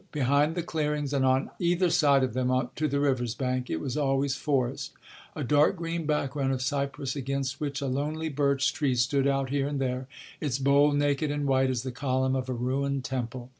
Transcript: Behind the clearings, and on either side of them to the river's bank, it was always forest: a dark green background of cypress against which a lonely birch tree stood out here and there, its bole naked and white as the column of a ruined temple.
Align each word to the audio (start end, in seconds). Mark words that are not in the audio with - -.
Behind 0.11 0.55
the 0.55 0.63
clearings, 0.63 1.13
and 1.13 1.23
on 1.23 1.51
either 1.59 1.91
side 1.91 2.23
of 2.23 2.33
them 2.33 2.49
to 2.75 2.87
the 2.87 2.99
river's 2.99 3.35
bank, 3.35 3.69
it 3.69 3.79
was 3.79 3.95
always 3.95 4.33
forest: 4.35 4.93
a 5.35 5.43
dark 5.43 5.75
green 5.75 6.07
background 6.07 6.51
of 6.53 6.59
cypress 6.63 7.15
against 7.15 7.59
which 7.61 7.81
a 7.81 7.85
lonely 7.85 8.27
birch 8.27 8.73
tree 8.73 8.95
stood 8.95 9.27
out 9.27 9.51
here 9.51 9.67
and 9.67 9.79
there, 9.79 10.07
its 10.39 10.57
bole 10.57 10.93
naked 10.93 11.29
and 11.29 11.45
white 11.45 11.69
as 11.69 11.83
the 11.83 11.91
column 11.91 12.35
of 12.35 12.49
a 12.49 12.53
ruined 12.53 13.03
temple. 13.03 13.49